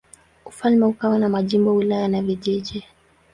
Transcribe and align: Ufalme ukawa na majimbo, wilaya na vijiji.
Ufalme 0.45 0.85
ukawa 0.85 1.19
na 1.19 1.29
majimbo, 1.29 1.75
wilaya 1.75 2.07
na 2.07 2.21
vijiji. 2.21 2.85